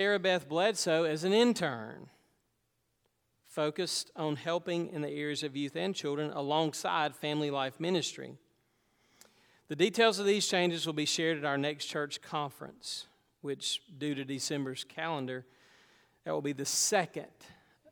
[0.00, 2.06] Sarah Beth Bledsoe as an intern,
[3.48, 8.36] focused on helping in the areas of youth and children alongside Family Life Ministry.
[9.66, 13.08] The details of these changes will be shared at our next church conference,
[13.40, 15.44] which, due to December's calendar,
[16.24, 17.26] that will be the second,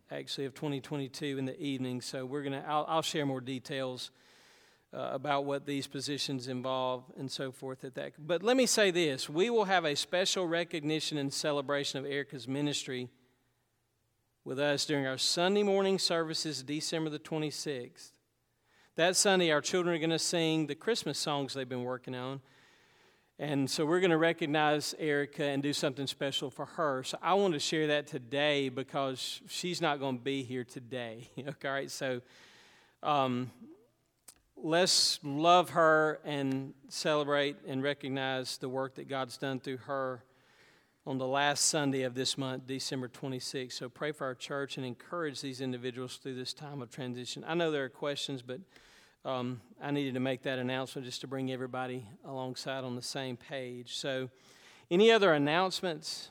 [0.08, 2.00] actually, of 2022 in the evening.
[2.00, 4.12] So we're gonna, I'll, I'll share more details
[4.96, 8.12] uh, about what these positions involve and so forth at that.
[8.18, 12.48] But let me say this: we will have a special recognition and celebration of Erica's
[12.48, 13.10] ministry
[14.44, 18.12] with us during our Sunday morning services, December the 26th.
[18.94, 22.40] That Sunday, our children are going to sing the Christmas songs they've been working on.
[23.38, 27.02] And so we're going to recognize Erica and do something special for her.
[27.02, 31.28] So I want to share that today because she's not going to be here today.
[31.38, 31.90] okay, all right?
[31.90, 32.22] So
[33.02, 33.50] um,
[34.56, 40.22] let's love her and celebrate and recognize the work that God's done through her
[41.06, 43.72] on the last Sunday of this month, December 26th.
[43.72, 47.44] So pray for our church and encourage these individuals through this time of transition.
[47.46, 48.60] I know there are questions, but
[49.24, 53.36] um, I needed to make that announcement just to bring everybody alongside on the same
[53.36, 53.96] page.
[53.96, 54.30] So,
[54.88, 56.30] any other announcements?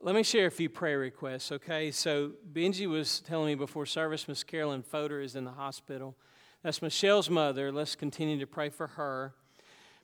[0.00, 1.90] Let me share a few prayer requests, okay?
[1.90, 6.16] So, Benji was telling me before service, Miss Carolyn Fodor is in the hospital.
[6.64, 7.70] That's Michelle's mother.
[7.70, 9.34] Let's continue to pray for her.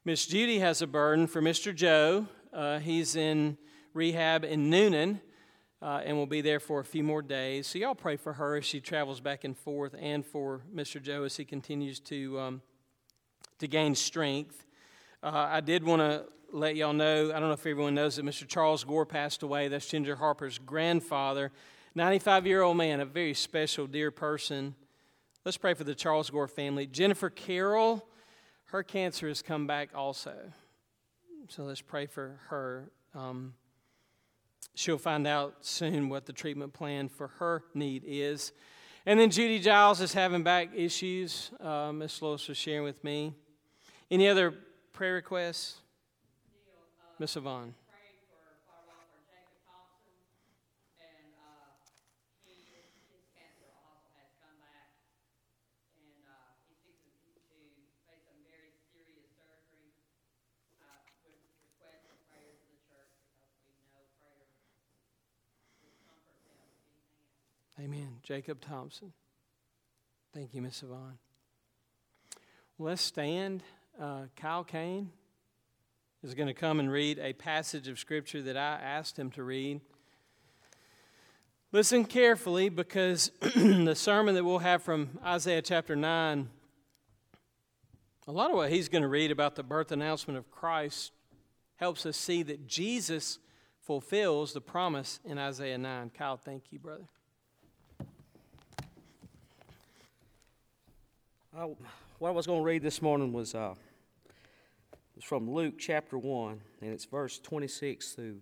[0.04, 1.74] Miss Judy has a burden for Mr.
[1.74, 2.26] Joe.
[2.52, 3.56] Uh, he's in
[3.94, 5.22] rehab in Newnan
[5.80, 7.66] uh, and will be there for a few more days.
[7.66, 11.00] So, y'all pray for her as she travels back and forth and for Mr.
[11.00, 12.62] Joe as he continues to, um,
[13.58, 14.66] to gain strength.
[15.22, 18.26] Uh, I did want to let y'all know I don't know if everyone knows that
[18.26, 18.46] Mr.
[18.46, 19.68] Charles Gore passed away.
[19.68, 21.52] That's Ginger Harper's grandfather.
[21.94, 24.74] 95 year old man, a very special, dear person.
[25.42, 26.86] Let's pray for the Charles Gore family.
[26.86, 28.06] Jennifer Carroll,
[28.66, 30.34] her cancer has come back also.
[31.48, 32.90] So let's pray for her.
[33.14, 33.54] Um,
[34.74, 38.52] she'll find out soon what the treatment plan for her need is.
[39.06, 41.50] And then Judy Giles is having back issues.
[41.58, 43.32] Uh, Miss Lois was sharing with me.
[44.10, 44.52] Any other
[44.92, 45.78] prayer requests?
[47.18, 47.74] Miss Yvonne.
[67.82, 68.18] Amen.
[68.22, 69.10] Jacob Thompson.
[70.34, 71.18] Thank you, Miss Yvonne.
[72.78, 73.62] let's stand.
[73.98, 75.10] Uh, Kyle Kane
[76.22, 79.42] is going to come and read a passage of Scripture that I asked him to
[79.42, 79.80] read.
[81.72, 86.50] Listen carefully because the sermon that we'll have from Isaiah chapter 9,
[88.26, 91.12] a lot of what he's going to read about the birth announcement of Christ
[91.76, 93.38] helps us see that Jesus
[93.80, 96.10] fulfills the promise in Isaiah 9.
[96.10, 97.08] Kyle, thank you, brother.
[101.60, 101.68] I,
[102.18, 103.74] what I was going to read this morning was, uh,
[105.14, 108.38] was from Luke chapter 1, and it's verse 26 through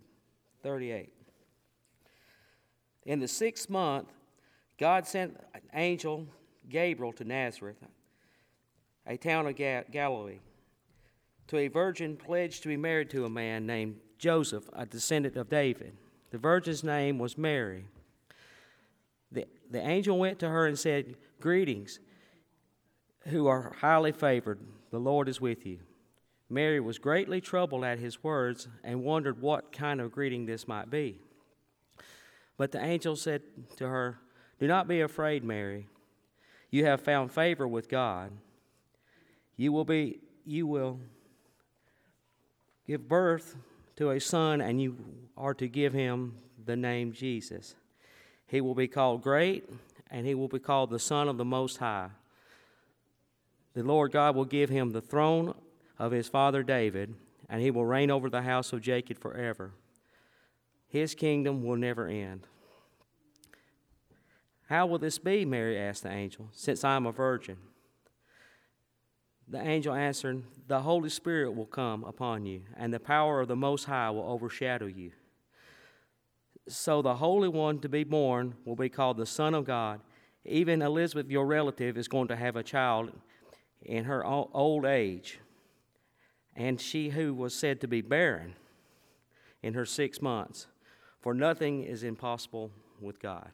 [0.63, 1.11] 38.
[3.05, 4.07] In the sixth month,
[4.77, 6.27] God sent an angel
[6.69, 7.75] Gabriel to Nazareth,
[9.05, 10.39] a town of Ga- Galilee,
[11.47, 15.49] to a virgin pledged to be married to a man named Joseph, a descendant of
[15.49, 15.91] David.
[16.31, 17.83] The virgin's name was Mary.
[19.29, 21.99] The, the angel went to her and said, Greetings
[23.27, 24.59] who are highly favored,
[24.91, 25.79] the Lord is with you.
[26.49, 30.89] Mary was greatly troubled at his words and wondered what kind of greeting this might
[30.89, 31.19] be.
[32.57, 33.43] But the angel said
[33.77, 34.19] to her,
[34.59, 35.87] Do not be afraid, Mary.
[36.71, 38.31] You have found favor with God.
[39.55, 40.99] You will be you will
[42.87, 43.55] give birth
[43.97, 44.97] to a son and you
[45.37, 46.35] are to give him
[46.65, 47.75] the name Jesus.
[48.47, 49.69] He will be called great
[50.09, 52.09] and he will be called the son of the most high
[53.73, 55.53] the Lord God will give him the throne
[55.97, 57.13] of his father David,
[57.49, 59.71] and he will reign over the house of Jacob forever.
[60.87, 62.47] His kingdom will never end.
[64.67, 65.45] How will this be?
[65.45, 67.57] Mary asked the angel, since I am a virgin.
[69.47, 73.55] The angel answered, The Holy Spirit will come upon you, and the power of the
[73.55, 75.11] Most High will overshadow you.
[76.67, 80.01] So the Holy One to be born will be called the Son of God.
[80.45, 83.11] Even Elizabeth, your relative, is going to have a child
[83.81, 85.39] in her old age,
[86.55, 88.55] and she who was said to be barren
[89.63, 90.67] in her six months,
[91.21, 92.71] for nothing is impossible
[93.01, 93.51] with God.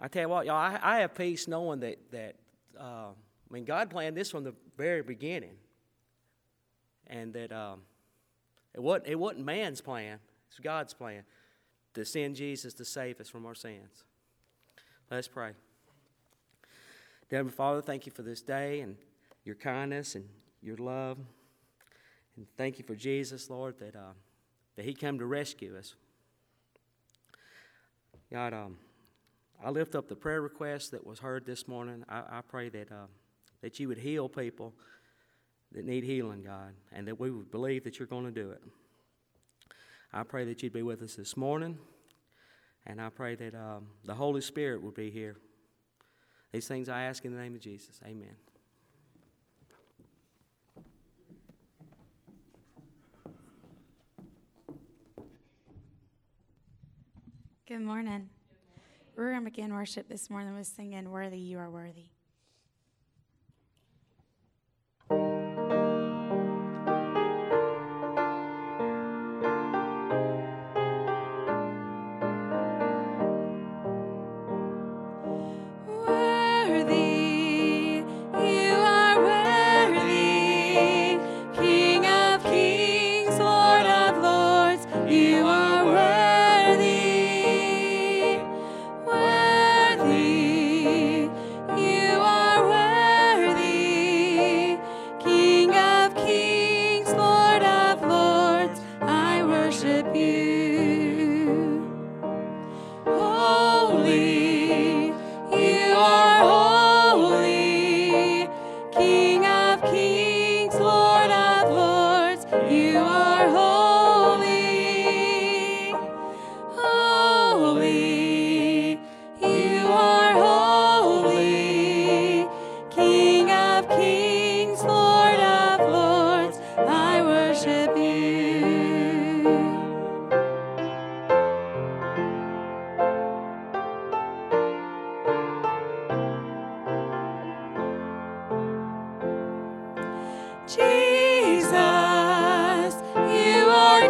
[0.00, 2.36] I tell you what, y'all, I, I have peace knowing that, that
[2.78, 5.56] uh, I mean, God planned this from the very beginning,
[7.06, 7.82] and that um,
[8.74, 10.18] It wasn't, it wasn't man's plan,
[10.48, 11.24] it's God's plan
[11.94, 14.04] to send Jesus to save us from our sins.
[15.10, 15.52] Let's pray.
[17.32, 18.94] Heavenly Father, thank you for this day and
[19.46, 20.28] your kindness and
[20.60, 21.16] your love.
[22.36, 24.12] And thank you for Jesus, Lord, that, uh,
[24.76, 25.94] that He came to rescue us.
[28.30, 28.76] God, um,
[29.64, 32.04] I lift up the prayer request that was heard this morning.
[32.06, 33.06] I, I pray that, uh,
[33.62, 34.74] that you would heal people
[35.72, 38.60] that need healing, God, and that we would believe that you're going to do it.
[40.12, 41.78] I pray that you'd be with us this morning,
[42.86, 45.36] and I pray that um, the Holy Spirit would be here.
[46.52, 47.98] These things I ask in the name of Jesus.
[48.04, 48.36] Amen.
[57.66, 58.28] Good morning.
[59.16, 62.10] We're going to begin worship this morning with singing Worthy You Are Worthy.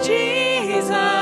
[0.02, 1.21] Tell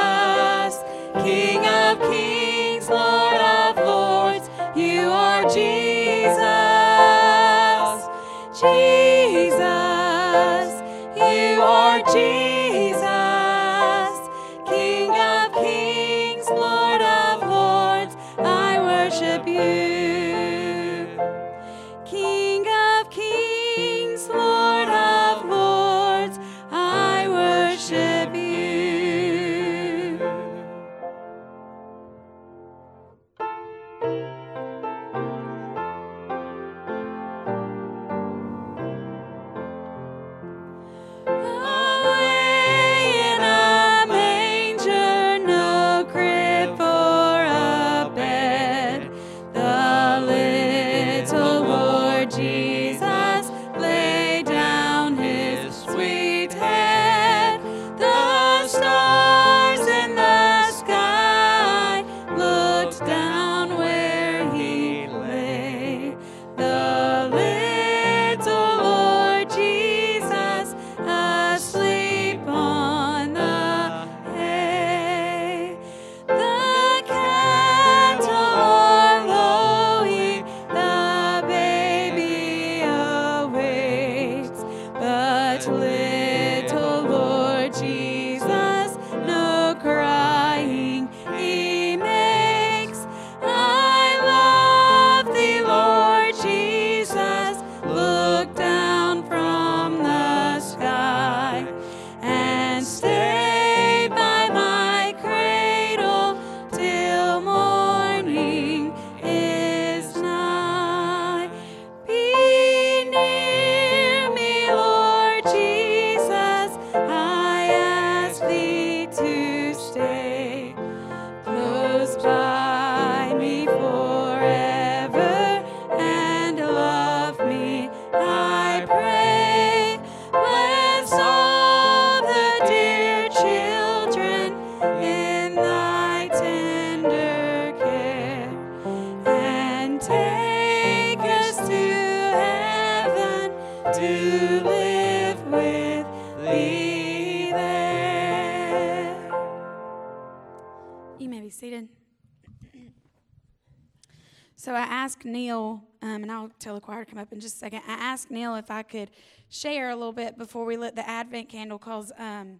[156.80, 157.82] the choir come up in just a second.
[157.86, 159.10] I asked Neil if I could
[159.50, 162.58] share a little bit before we lit the Advent candle because um,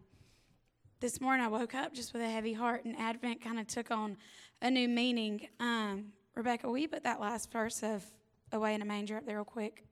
[1.01, 3.91] this morning I woke up just with a heavy heart, and Advent kind of took
[3.91, 4.19] on
[4.61, 5.49] a new meaning.
[5.59, 8.05] Um, Rebecca, will you put that last verse of
[8.53, 9.85] Away in a Manger up there real quick?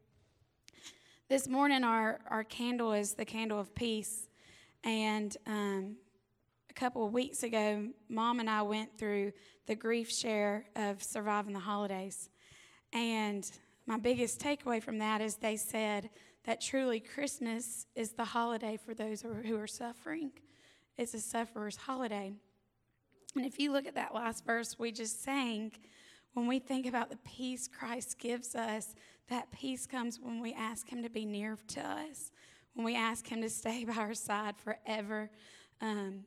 [1.31, 4.29] This morning, our, our candle is the candle of peace.
[4.85, 5.97] And um,
[6.69, 9.33] a couple of weeks ago, Mom and I went through
[9.67, 12.29] the grief share of surviving the holidays.
[12.93, 13.51] And
[13.89, 16.11] my biggest takeaway from that is they said
[16.45, 20.31] that truly Christmas is the holiday for those who are suffering.
[20.99, 22.35] It's a sufferer's holiday.
[23.35, 25.73] And if you look at that last verse we just sang,
[26.35, 28.95] when we think about the peace Christ gives us,
[29.31, 32.31] that peace comes when we ask Him to be near to us,
[32.75, 35.31] when we ask Him to stay by our side forever,
[35.81, 36.25] um,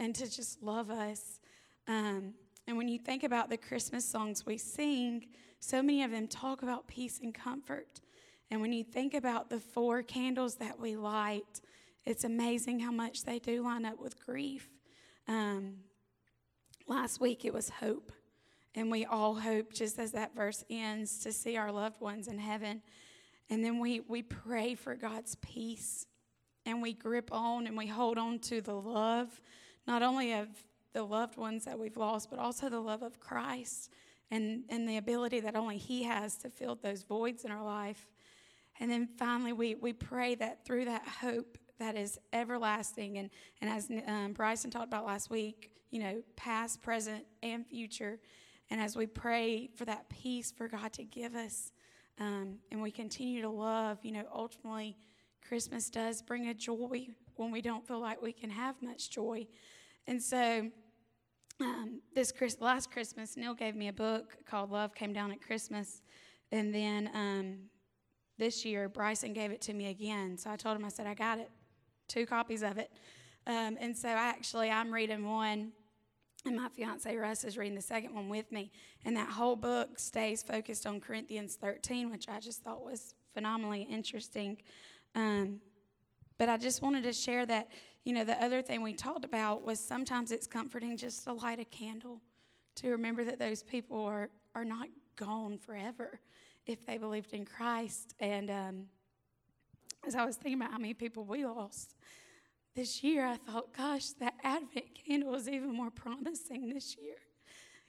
[0.00, 1.38] and to just love us.
[1.86, 2.34] Um,
[2.66, 5.28] and when you think about the Christmas songs we sing,
[5.64, 8.00] so many of them talk about peace and comfort.
[8.50, 11.60] And when you think about the four candles that we light,
[12.04, 14.68] it's amazing how much they do line up with grief.
[15.28, 15.76] Um,
[16.88, 18.10] last week it was hope.
[18.74, 22.38] And we all hope, just as that verse ends, to see our loved ones in
[22.38, 22.82] heaven.
[23.48, 26.06] And then we, we pray for God's peace.
[26.66, 29.40] And we grip on and we hold on to the love,
[29.86, 30.48] not only of
[30.92, 33.90] the loved ones that we've lost, but also the love of Christ
[34.32, 38.08] and, and the ability that only He has to fill those voids in our life.
[38.80, 43.28] And then finally, we, we pray that through that hope that is everlasting, and,
[43.60, 48.18] and as um, Bryson talked about last week, you know, past, present, and future.
[48.70, 51.72] And as we pray for that peace for God to give us,
[52.18, 54.96] um, and we continue to love, you know, ultimately,
[55.46, 59.46] Christmas does bring a joy when we don't feel like we can have much joy.
[60.06, 60.70] And so,
[61.62, 65.40] um, this Chris, last Christmas, Neil gave me a book called Love Came Down at
[65.40, 66.02] Christmas.
[66.50, 67.56] And then um,
[68.38, 70.36] this year, Bryson gave it to me again.
[70.36, 71.50] So I told him, I said, I got it,
[72.08, 72.90] two copies of it.
[73.46, 75.72] Um, and so I actually, I'm reading one
[76.44, 78.72] and my fiance Russ is reading the second one with me.
[79.04, 83.82] And that whole book stays focused on Corinthians 13, which I just thought was phenomenally
[83.82, 84.58] interesting.
[85.14, 85.60] Um,
[86.38, 87.68] but I just wanted to share that,
[88.04, 91.60] you know, the other thing we talked about was sometimes it's comforting just to light
[91.60, 92.20] a candle,
[92.76, 96.18] to remember that those people are, are not gone forever
[96.66, 98.14] if they believed in Christ.
[98.18, 98.84] And um,
[100.06, 101.94] as I was thinking about how many people we lost,
[102.74, 107.16] this year, I thought, gosh, that Advent candle is even more promising this year.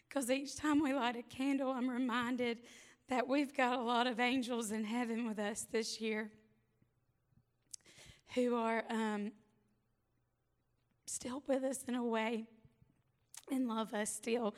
[0.07, 2.59] Because each time we light a candle, I'm reminded
[3.09, 6.29] that we've got a lot of angels in heaven with us this year
[8.35, 9.31] who are um,
[11.13, 12.45] still with us in a way
[13.51, 14.55] and love us still.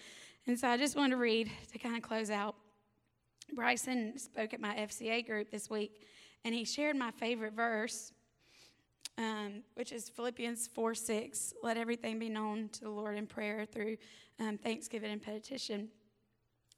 [0.48, 2.56] And so I just want to read to kind of close out.
[3.54, 6.02] Bryson spoke at my FCA group this week,
[6.44, 8.12] and he shared my favorite verse
[9.18, 11.54] um, which is Philippians 4 6.
[11.64, 13.98] Let everything be known to the Lord in prayer through
[14.40, 15.90] um, thanksgiving and petition.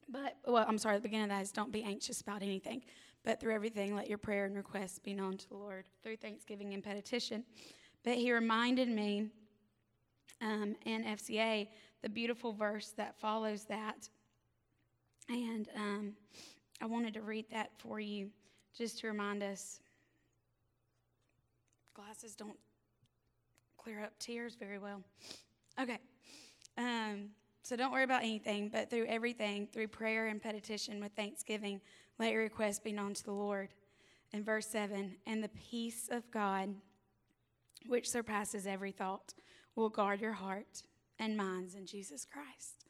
[0.10, 2.84] But, well, I'm sorry, the beginning of that is don't be anxious about anything,
[3.26, 6.74] but through everything, let your prayer and requests be known to the Lord through thanksgiving
[6.74, 7.44] and petition.
[8.04, 9.28] But he reminded me
[10.42, 11.68] um, in FCA
[12.02, 14.10] the beautiful verse that follows that.
[15.30, 16.14] And um,
[16.82, 18.30] I wanted to read that for you
[18.78, 19.80] just to remind us
[21.94, 22.58] glasses don't
[23.78, 25.02] clear up tears very well.
[25.82, 25.98] Okay.
[26.78, 27.30] Um,
[27.64, 31.82] so don't worry about anything, but through everything, through prayer and petition with thanksgiving,
[32.20, 33.70] let your requests be known to the Lord.
[34.34, 36.76] In verse 7, and the peace of God,
[37.88, 39.34] which surpasses every thought,
[39.78, 40.84] will guard your heart
[41.20, 42.86] and minds in Jesus Christ.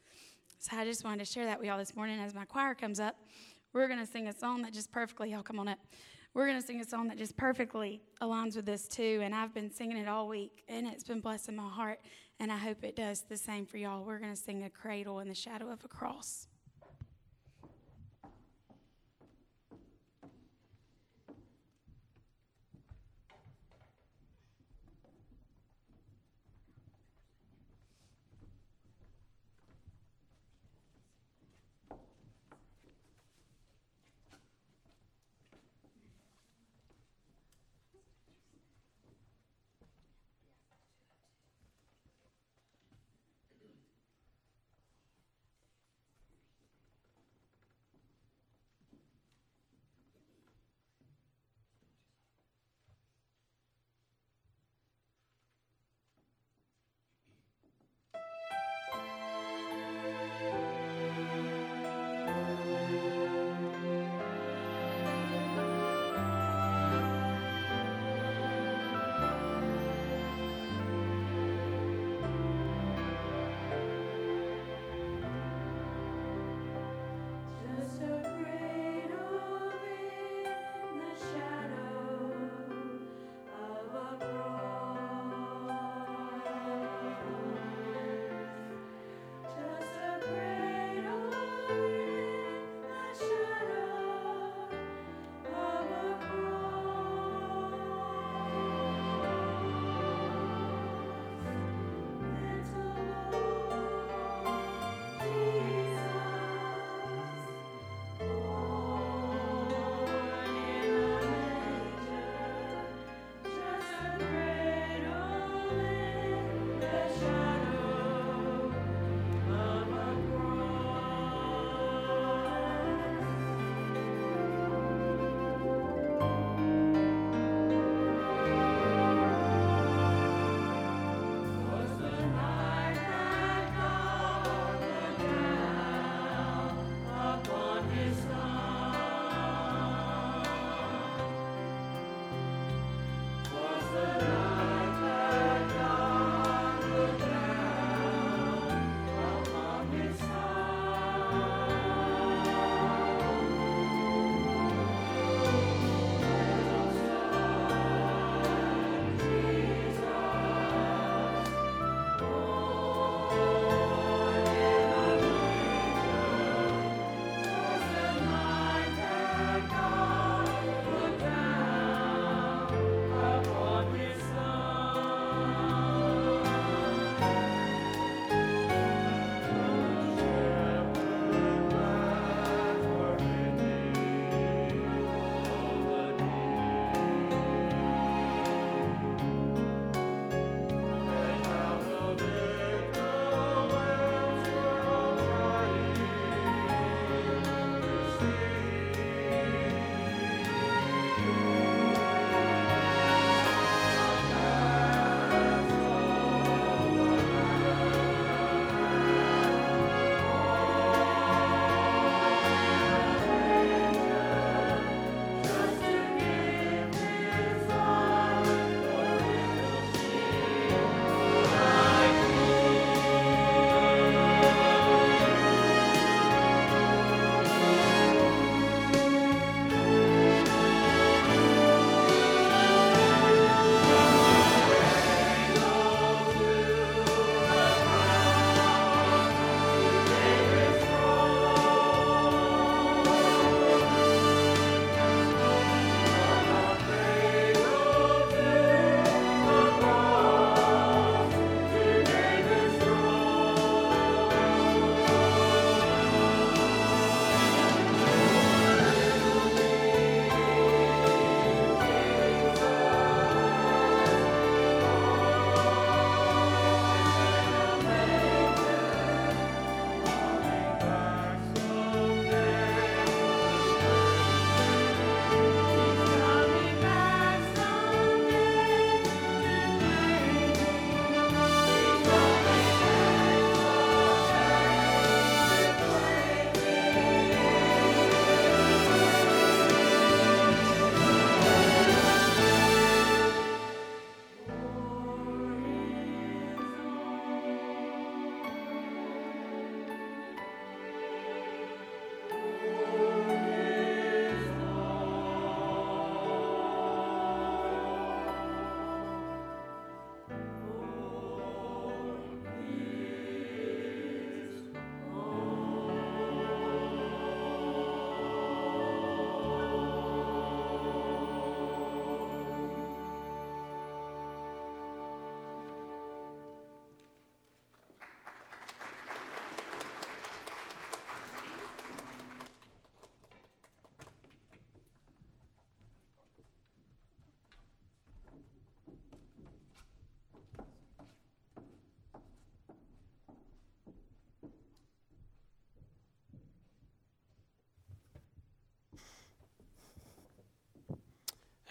[0.60, 3.00] So I just wanted to share that with y'all this morning as my choir comes
[3.00, 3.16] up.
[3.74, 5.80] We're going to sing a song that just perfectly, y'all come on up.
[6.34, 9.20] We're going to sing a song that just perfectly aligns with this too.
[9.24, 12.00] And I've been singing it all week, and it's been blessing my heart.
[12.40, 14.04] And I hope it does the same for y'all.
[14.04, 16.48] We're going to sing a cradle in the shadow of a cross.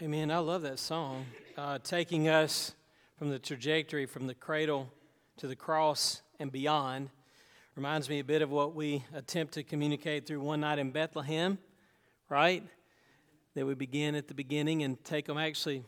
[0.03, 0.31] Amen.
[0.31, 1.25] I love that song,
[1.57, 2.75] uh, taking us
[3.19, 4.93] from the trajectory from the cradle
[5.39, 7.09] to the cross and beyond.
[7.77, 11.57] Reminds me a bit of what we attempt to communicate through One Night in Bethlehem,
[12.29, 12.63] right?
[13.55, 15.83] That we begin at the beginning and take them actually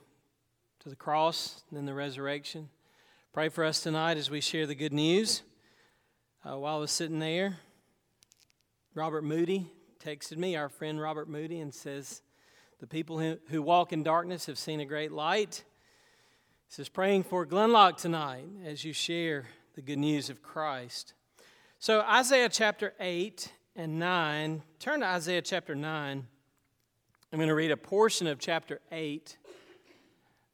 [0.81, 2.71] to the cross, and then the resurrection.
[3.35, 5.42] Pray for us tonight as we share the good news.
[6.49, 7.59] Uh, while I was sitting there,
[8.94, 9.71] Robert Moody
[10.03, 12.23] texted me, our friend Robert Moody, and says,
[12.81, 15.64] the people who, walk in darkness have seen a great light.
[16.69, 21.14] He says, praying for Glenlock tonight as you share the good news of Christ.
[21.81, 26.27] So, Isaiah chapter 8 and 9, turn to Isaiah chapter 9.
[27.33, 29.37] I'm going to read a portion of chapter 8.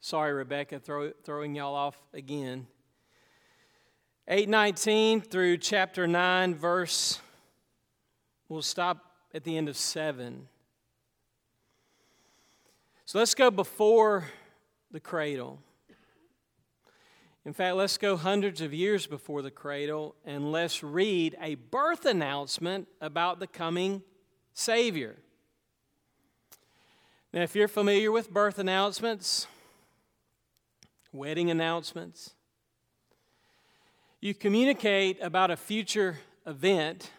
[0.01, 2.67] Sorry, Rebecca, throw, throwing y'all off again.
[4.29, 7.21] 819 through chapter 9, verse,
[8.49, 10.49] we'll stop at the end of 7.
[13.07, 14.25] So let's go before
[14.91, 15.61] the cradle.
[17.45, 22.07] In fact, let's go hundreds of years before the cradle and let's read a birth
[22.07, 24.03] announcement about the coming
[24.55, 25.17] Savior.
[27.35, 29.47] Now, if you're familiar with birth announcements,
[31.13, 32.35] wedding announcements,
[34.23, 37.11] you communicate about a future event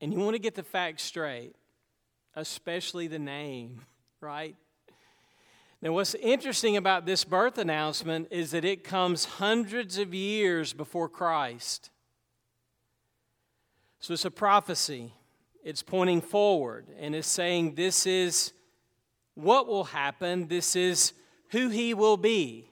[0.00, 1.54] and you want to get the facts straight,
[2.34, 3.82] especially the name,
[4.20, 4.56] right?
[5.80, 11.08] Now, what's interesting about this birth announcement is that it comes hundreds of years before
[11.08, 11.90] Christ.
[14.00, 15.12] So it's a prophecy.
[15.62, 18.52] It's pointing forward and it's saying this is
[19.34, 21.12] what will happen, this is
[21.50, 22.68] who he will be.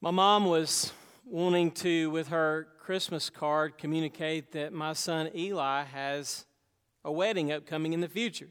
[0.00, 0.92] My mom was
[1.24, 6.46] wanting to, with her Christmas card, communicate that my son Eli has
[7.04, 8.48] a wedding upcoming in the future.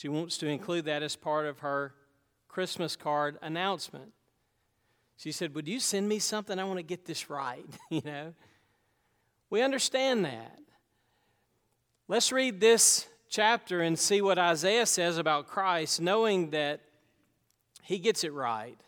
[0.00, 1.92] She wants to include that as part of her
[2.48, 4.12] Christmas card announcement.
[5.18, 6.58] She said, Would you send me something?
[6.58, 7.66] I want to get this right.
[7.90, 8.32] you know?
[9.50, 10.58] We understand that.
[12.08, 16.80] Let's read this chapter and see what Isaiah says about Christ, knowing that
[17.82, 18.80] he gets it right.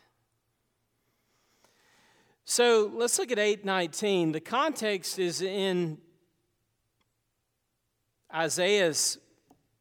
[2.43, 4.31] So let's look at 819.
[4.31, 5.99] The context is in
[8.33, 9.19] Isaiah's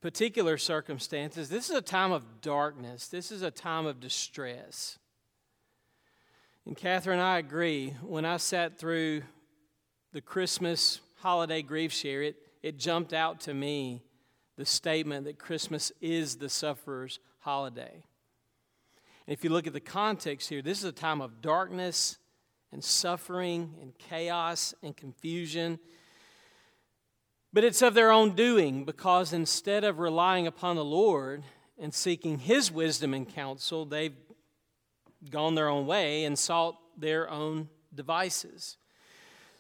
[0.03, 3.07] particular circumstances, this is a time of darkness.
[3.07, 4.99] This is a time of distress.
[6.67, 7.95] And Catherine, I agree.
[8.03, 9.23] When I sat through
[10.13, 14.03] the Christmas holiday grief share, it, it jumped out to me
[14.57, 18.05] the statement that Christmas is the sufferer's holiday.
[19.27, 22.19] And if you look at the context here, this is a time of darkness
[22.73, 25.79] and suffering and chaos and confusion
[27.53, 31.43] but it's of their own doing because instead of relying upon the Lord
[31.79, 34.17] and seeking His wisdom and counsel, they've
[35.31, 38.79] gone their own way and sought their own devices.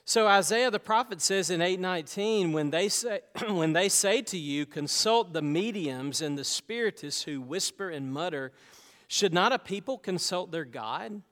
[0.04, 4.66] So Isaiah the prophet says in 819, when they say, when they say to you,
[4.66, 8.52] consult the mediums and the spiritists who whisper and mutter,
[9.06, 11.22] should not a people consult their God?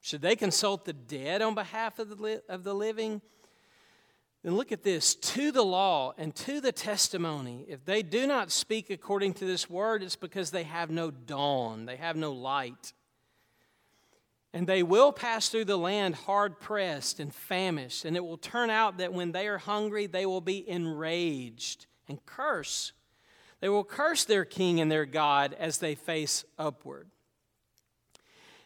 [0.00, 3.22] Should they consult the dead on behalf of the, li- of the living?
[4.44, 7.64] Then look at this to the law and to the testimony.
[7.66, 11.86] If they do not speak according to this word, it's because they have no dawn,
[11.86, 12.92] they have no light.
[14.52, 18.04] And they will pass through the land hard pressed and famished.
[18.04, 22.24] And it will turn out that when they are hungry, they will be enraged and
[22.26, 22.92] curse.
[23.60, 27.08] They will curse their king and their God as they face upward.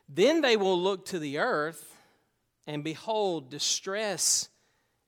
[0.09, 1.97] Then they will look to the earth
[2.67, 4.49] and behold distress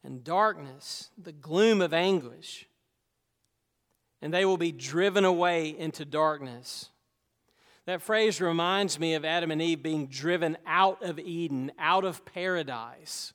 [0.05, 2.67] and darkness, the gloom of anguish.
[4.23, 6.91] And they will be driven away into darkness.
[7.87, 12.25] That phrase reminds me of Adam and Eve being driven out of Eden, out of
[12.25, 13.33] paradise,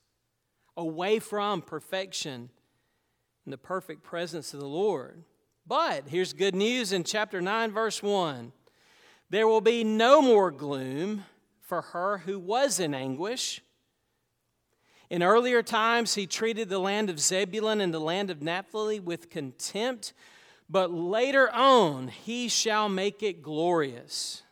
[0.77, 2.49] away from perfection
[3.45, 5.23] and the perfect presence of the Lord.
[5.67, 8.51] But here's good news in chapter 9, verse 1
[9.29, 11.25] there will be no more gloom
[11.59, 13.61] for her who was in anguish.
[15.09, 19.29] In earlier times, he treated the land of Zebulun and the land of Naphtali with
[19.29, 20.13] contempt,
[20.69, 24.43] but later on, he shall make it glorious.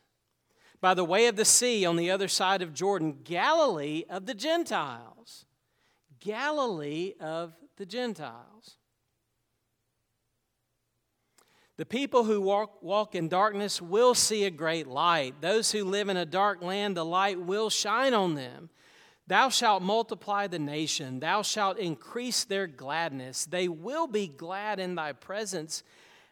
[0.79, 4.33] By the way of the sea on the other side of Jordan, Galilee of the
[4.33, 5.45] Gentiles.
[6.19, 8.77] Galilee of the Gentiles.
[11.77, 15.41] The people who walk, walk in darkness will see a great light.
[15.41, 18.69] Those who live in a dark land, the light will shine on them.
[19.33, 23.45] Thou shalt multiply the nation, thou shalt increase their gladness.
[23.45, 25.81] They will be glad in thy presence,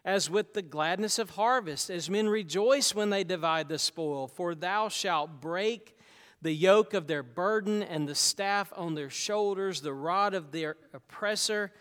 [0.04, 4.28] as with the gladness of harvest, as men rejoice when they divide the spoil.
[4.28, 5.98] For thou shalt break
[6.42, 10.76] the yoke of their burden and the staff on their shoulders, the rod of their
[10.94, 11.72] oppressor,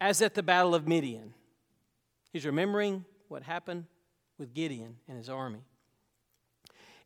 [0.00, 1.34] as at the battle of Midian.
[2.32, 3.84] He's remembering what happened
[4.38, 5.60] with Gideon and his army.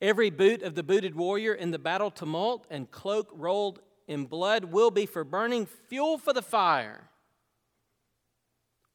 [0.03, 4.65] Every boot of the booted warrior in the battle tumult and cloak rolled in blood
[4.65, 7.09] will be for burning fuel for the fire.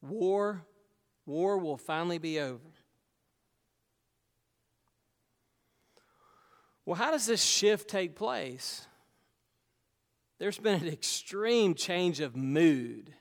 [0.02, 0.66] War,
[1.26, 2.60] war will finally be over.
[6.86, 8.86] Well, how does this shift take place?
[10.40, 13.14] There's been an extreme change of mood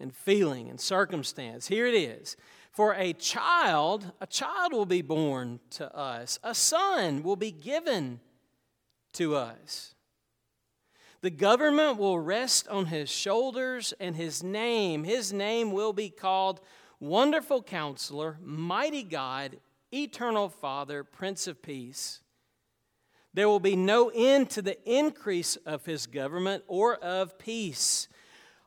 [0.00, 1.68] and feeling and circumstance.
[1.68, 2.34] Here it is.
[2.78, 8.20] For a child, a child will be born to us, a son will be given
[9.14, 9.96] to us.
[11.20, 16.60] The government will rest on his shoulders, and his name, his name will be called
[17.00, 19.56] Wonderful Counselor, Mighty God,
[19.92, 22.20] Eternal Father, Prince of Peace.
[23.34, 28.06] There will be no end to the increase of his government or of peace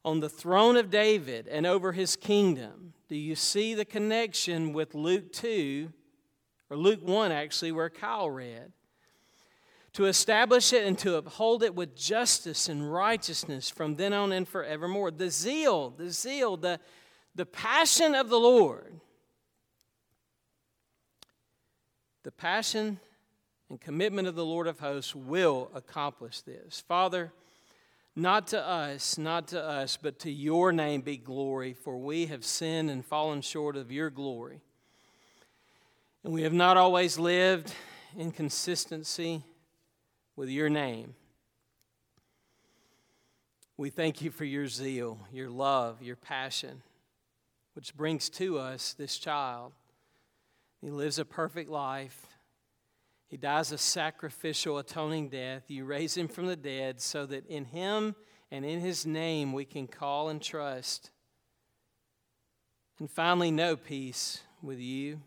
[0.03, 2.91] on the throne of David and over his kingdom.
[3.11, 5.91] Do you see the connection with Luke 2,
[6.69, 8.71] or Luke 1 actually, where Kyle read?
[9.95, 14.47] To establish it and to uphold it with justice and righteousness from then on and
[14.47, 15.11] forevermore.
[15.11, 16.79] The zeal, the zeal, the,
[17.35, 19.01] the passion of the Lord.
[22.23, 22.97] The passion
[23.69, 26.79] and commitment of the Lord of hosts will accomplish this.
[26.87, 27.33] Father,
[28.15, 32.43] not to us, not to us, but to your name be glory, for we have
[32.43, 34.61] sinned and fallen short of your glory.
[36.23, 37.73] And we have not always lived
[38.17, 39.43] in consistency
[40.35, 41.15] with your name.
[43.77, 46.83] We thank you for your zeal, your love, your passion,
[47.73, 49.71] which brings to us this child.
[50.81, 52.27] He lives a perfect life.
[53.31, 55.63] He dies a sacrificial, atoning death.
[55.69, 58.13] You raise him from the dead so that in him
[58.51, 61.11] and in his name we can call and trust.
[62.99, 65.21] And finally, know peace with you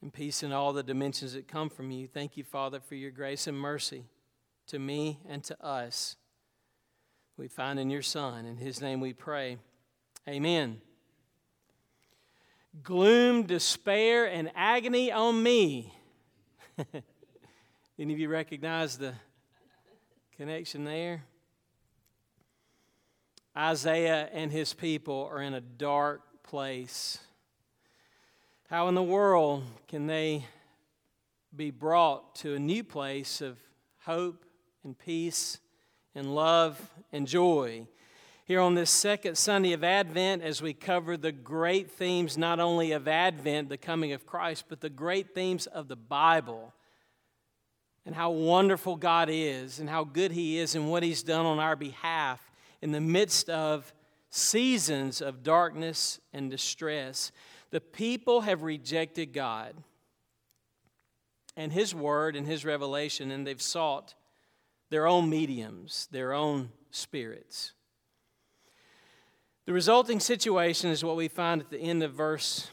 [0.00, 2.06] and peace in all the dimensions that come from you.
[2.06, 4.04] Thank you, Father, for your grace and mercy
[4.68, 6.14] to me and to us.
[7.36, 8.46] We find in your Son.
[8.46, 9.58] In his name we pray.
[10.28, 10.80] Amen.
[12.84, 15.92] Gloom, despair, and agony on me
[17.98, 19.14] Any of you recognize the
[20.36, 21.24] connection there?
[23.56, 27.18] Isaiah and his people are in a dark place.
[28.70, 30.44] How in the world can they
[31.54, 33.58] be brought to a new place of
[34.04, 34.44] hope
[34.84, 35.58] and peace
[36.14, 36.80] and love
[37.12, 37.88] and joy?
[38.48, 42.92] Here on this second Sunday of Advent, as we cover the great themes not only
[42.92, 46.72] of Advent, the coming of Christ, but the great themes of the Bible
[48.06, 51.58] and how wonderful God is and how good He is and what He's done on
[51.58, 52.40] our behalf
[52.80, 53.92] in the midst of
[54.30, 57.32] seasons of darkness and distress.
[57.68, 59.74] The people have rejected God
[61.54, 64.14] and His Word and His revelation, and they've sought
[64.88, 67.74] their own mediums, their own spirits.
[69.68, 72.70] The resulting situation is what we find at the end of verse,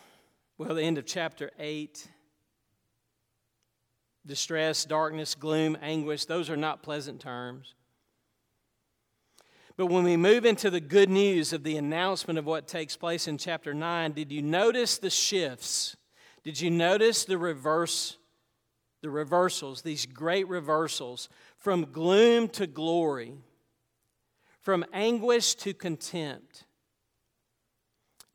[0.58, 2.08] well, the end of chapter 8
[4.26, 7.76] distress, darkness, gloom, anguish, those are not pleasant terms.
[9.76, 13.28] But when we move into the good news of the announcement of what takes place
[13.28, 15.98] in chapter 9, did you notice the shifts?
[16.46, 18.16] Did you notice the reverse
[19.02, 21.28] the reversals, these great reversals
[21.58, 23.34] from gloom to glory,
[24.62, 26.65] from anguish to contempt?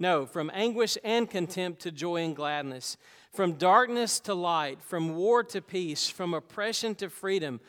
[0.01, 2.97] No, from anguish and contempt to joy and gladness
[3.33, 7.61] from darkness to light, from war to peace, from oppression to freedom.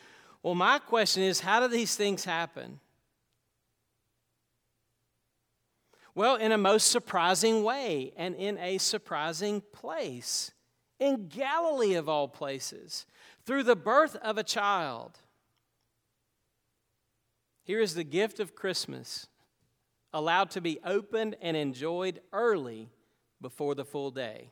[0.42, 2.80] Well, my question is how do these things happen?
[6.14, 10.50] Well, in a most surprising way and in a surprising place.
[10.98, 13.06] In Galilee, of all places,
[13.46, 15.20] through the birth of a child.
[17.64, 19.28] Here is the gift of Christmas,
[20.12, 22.90] allowed to be opened and enjoyed early
[23.40, 24.50] before the full day.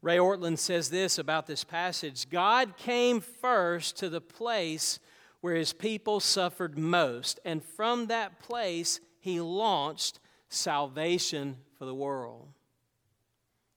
[0.00, 4.98] Ray Ortlund says this about this passage God came first to the place
[5.40, 12.48] where his people suffered most, and from that place, he launched salvation for the world.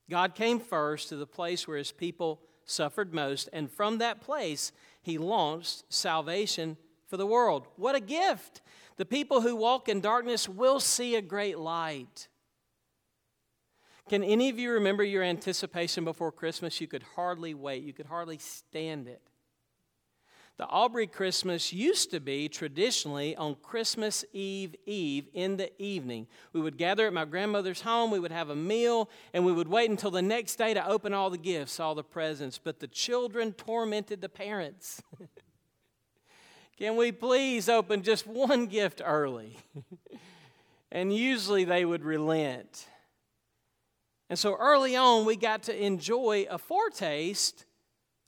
[0.09, 4.71] God came first to the place where his people suffered most, and from that place,
[5.01, 7.67] he launched salvation for the world.
[7.75, 8.61] What a gift!
[8.97, 12.29] The people who walk in darkness will see a great light.
[14.07, 16.79] Can any of you remember your anticipation before Christmas?
[16.79, 19.21] You could hardly wait, you could hardly stand it.
[20.57, 26.27] The Aubrey Christmas used to be traditionally on Christmas Eve Eve in the evening.
[26.53, 29.67] We would gather at my grandmother's home, we would have a meal, and we would
[29.67, 32.57] wait until the next day to open all the gifts, all the presents.
[32.57, 35.01] But the children tormented the parents.
[36.77, 39.57] Can we please open just one gift early?
[40.91, 42.87] and usually they would relent.
[44.29, 47.65] And so early on, we got to enjoy a foretaste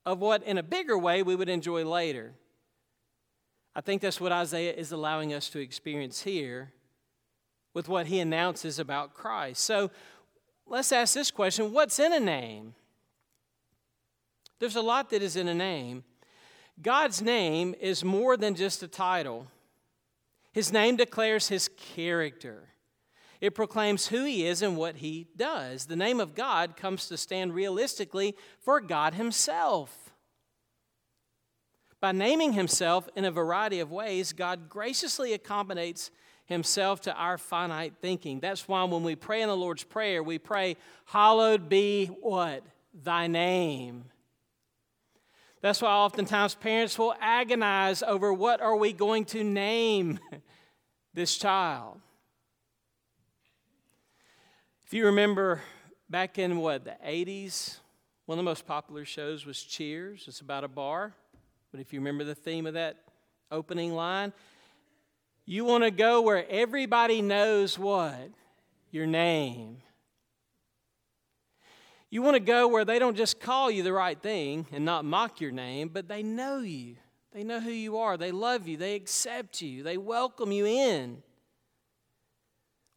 [0.05, 2.33] of what, in a bigger way, we would enjoy later.
[3.75, 6.71] I think that's what Isaiah is allowing us to experience here
[7.73, 9.63] with what he announces about Christ.
[9.63, 9.91] So
[10.65, 12.73] let's ask this question what's in a name?
[14.59, 16.03] There's a lot that is in a name.
[16.81, 19.47] God's name is more than just a title,
[20.51, 22.69] His name declares His character.
[23.39, 25.85] It proclaims who He is and what He does.
[25.85, 30.11] The name of God comes to stand realistically for God Himself.
[31.99, 36.11] By naming Himself in a variety of ways, God graciously accommodates
[36.45, 38.39] Himself to our finite thinking.
[38.39, 42.63] That's why when we pray in the Lord's Prayer, we pray, Hallowed be what?
[42.93, 44.05] Thy name.
[45.67, 50.17] That's why oftentimes parents will agonize over what are we going to name
[51.13, 51.99] this child.
[54.85, 55.61] If you remember
[56.09, 57.79] back in what, the 80s,
[58.27, 60.23] one of the most popular shows was Cheers.
[60.29, 61.13] It's about a bar.
[61.73, 63.03] But if you remember the theme of that
[63.51, 64.31] opening line,
[65.45, 68.29] you want to go where everybody knows what?
[68.89, 69.79] Your name.
[72.09, 75.03] You want to go where they don't just call you the right thing and not
[75.03, 76.95] mock your name, but they know you.
[77.33, 78.17] They know who you are.
[78.17, 78.77] They love you.
[78.77, 79.83] They accept you.
[79.83, 81.21] They welcome you in.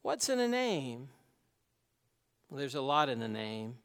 [0.02, 1.08] What's in a name?
[2.48, 3.76] Well, there's a lot in a name.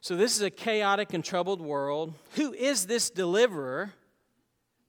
[0.00, 2.14] So, this is a chaotic and troubled world.
[2.36, 3.92] Who is this deliverer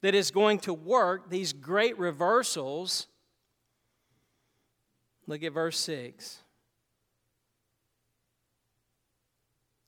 [0.02, 3.08] that is going to work these great reversals?
[5.28, 6.41] Look at verse 6.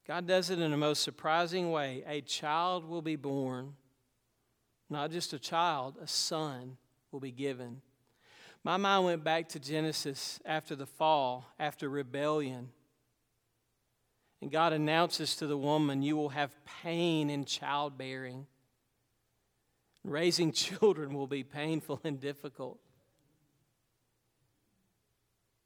[0.07, 2.03] God does it in a most surprising way.
[2.05, 3.73] A child will be born.
[4.89, 6.77] Not just a child, a son
[7.11, 7.81] will be given.
[8.63, 12.69] My mind went back to Genesis after the fall, after rebellion.
[14.41, 18.45] And God announces to the woman, You will have pain in childbearing.
[20.03, 22.79] Raising children will be painful and difficult.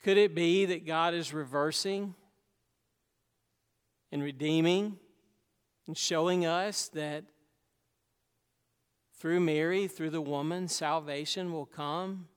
[0.04, 2.14] Could it be that God is reversing
[4.12, 4.98] and redeeming
[5.88, 7.24] and showing us that
[9.20, 12.28] through Mary, through the woman, salvation will come?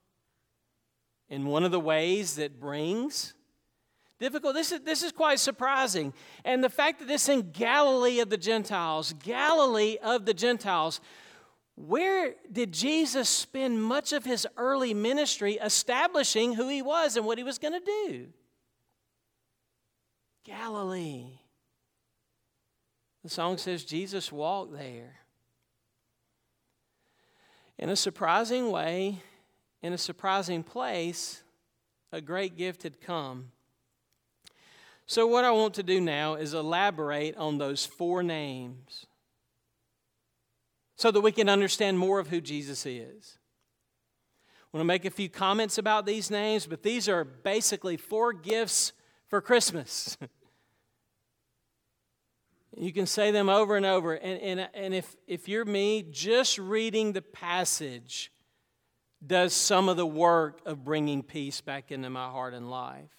[1.31, 3.35] in one of the ways that brings
[4.19, 4.55] difficult.
[4.55, 6.13] This is, this is quite surprising.
[6.45, 11.01] And the fact that this in Galilee of the Gentiles, Galilee of the Gentiles,
[11.77, 17.39] where did Jesus spend much of his early ministry establishing who he was and what
[17.39, 18.27] he was going to do?
[20.45, 21.39] Galilee.
[23.23, 25.17] The song says Jesus walked there.
[27.79, 29.21] In a surprising way,
[29.83, 31.43] in a surprising place,
[32.13, 33.53] a great gift had come.
[35.07, 39.07] So, what I want to do now is elaborate on those four names
[40.95, 43.39] so that we can understand more of who Jesus is.
[44.63, 48.33] I want to make a few comments about these names, but these are basically four
[48.33, 48.93] gifts
[49.27, 50.17] for Christmas.
[52.77, 54.15] you can say them over and over.
[54.15, 58.33] And, and, and if, if you're me, just reading the passage
[59.27, 63.11] does some of the work of bringing peace back into my heart and life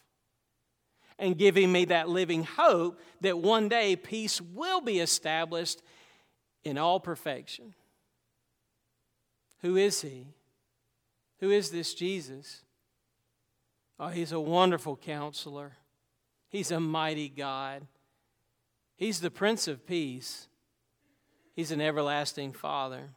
[1.19, 5.81] and giving me that living hope that one day peace will be established
[6.63, 7.75] in all perfection.
[9.61, 10.27] Who is he?
[11.39, 12.63] Who is this Jesus?
[13.99, 15.73] Oh, he's a wonderful counselor.
[16.49, 17.85] He's a mighty God.
[19.01, 20.47] He's the Prince of Peace.
[21.55, 23.09] He's an everlasting Father.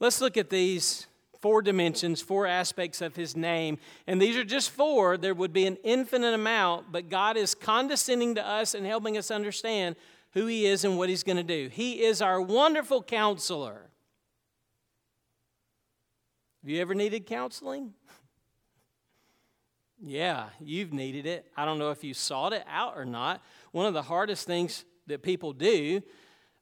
[0.00, 1.06] Let's look at these
[1.38, 3.76] four dimensions, four aspects of his name.
[4.06, 5.18] And these are just four.
[5.18, 9.30] There would be an infinite amount, but God is condescending to us and helping us
[9.30, 9.96] understand
[10.32, 11.68] who he is and what he's going to do.
[11.68, 13.90] He is our wonderful counselor.
[16.62, 17.92] Have you ever needed counseling?
[20.02, 21.50] yeah, you've needed it.
[21.56, 23.42] I don't know if you sought it out or not.
[23.72, 26.02] One of the hardest things that people do,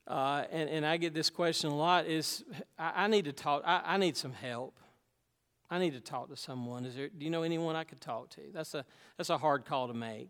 [0.07, 2.43] uh, and, and I get this question a lot, is
[2.77, 4.79] I, I need to talk, I, I, need some help.
[5.69, 6.85] I need to talk to someone.
[6.85, 8.41] Is there, do you know anyone I could talk to?
[8.53, 8.85] That's a,
[9.17, 10.29] that's a hard call to make.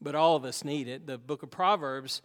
[0.00, 1.06] But all of us need it.
[1.06, 2.22] The book of Proverbs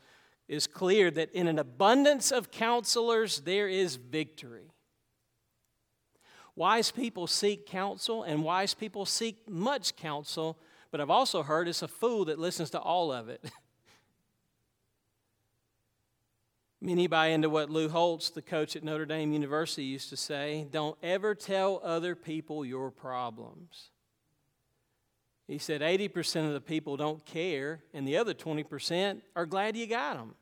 [0.47, 4.71] is clear that in an abundance of counselors, there is victory.
[6.61, 10.59] Wise people seek counsel, and wise people seek much counsel,
[10.91, 13.43] but I've also heard it's a fool that listens to all of it.
[16.79, 20.67] Many buy into what Lou Holtz, the coach at Notre Dame University, used to say
[20.69, 23.89] don't ever tell other people your problems.
[25.47, 29.87] He said 80% of the people don't care, and the other 20% are glad you
[29.87, 30.35] got them.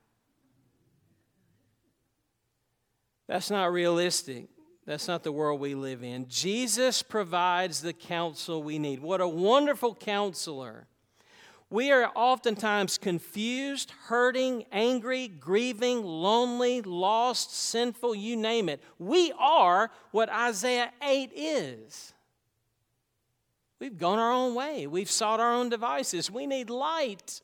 [3.30, 4.50] That's not realistic.
[4.90, 6.28] That's not the world we live in.
[6.30, 9.02] Jesus provides the counsel we need.
[9.02, 10.88] What a wonderful counselor.
[11.70, 18.82] We are oftentimes confused, hurting, angry, grieving, lonely, lost, sinful, you name it.
[18.98, 22.16] We are what Isaiah 8 is.
[23.80, 24.88] We've gone our own way.
[24.88, 26.32] We've sought our own devices.
[26.32, 27.42] We need light.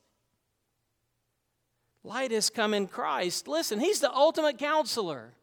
[2.04, 3.48] Light has come in Christ.
[3.48, 5.36] Listen, He's the ultimate counselor.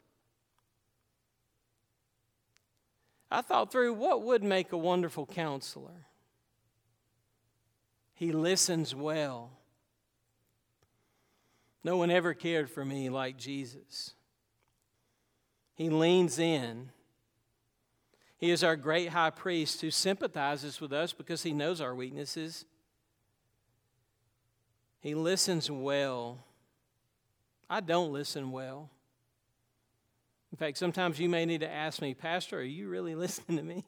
[3.32, 6.06] I thought through what would make a wonderful counselor.
[8.12, 9.50] He listens well.
[11.82, 14.12] No one ever cared for me like Jesus.
[15.74, 16.90] He leans in.
[18.36, 22.66] He is our great high priest who sympathizes with us because he knows our weaknesses.
[25.00, 26.44] He listens well.
[27.70, 28.90] I don't listen well.
[30.52, 33.62] In fact, sometimes you may need to ask me, Pastor, are you really listening to
[33.64, 33.84] me?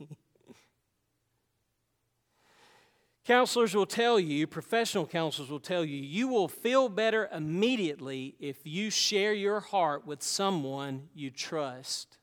[3.25, 8.59] Counselors will tell you, professional counselors will tell you, you will feel better immediately if
[8.65, 12.19] you share your heart with someone you trust.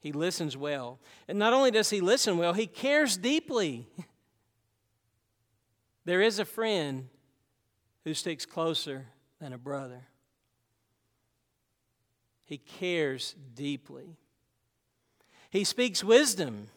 [0.00, 0.98] He listens well.
[1.28, 3.88] And not only does he listen well, he cares deeply.
[6.04, 7.08] There is a friend
[8.02, 9.06] who sticks closer
[9.40, 10.08] than a brother.
[12.52, 14.14] He cares deeply.
[15.48, 16.68] He speaks wisdom.